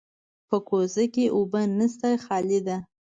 په 0.47 0.57
کوزه 0.67 1.03
کې 1.13 1.25
اوبه 1.35 1.61
نشته، 1.77 2.09
خالي 2.25 2.59
ده. 2.67 2.77